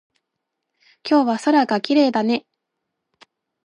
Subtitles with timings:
[1.07, 2.47] 今日は空がきれいだね。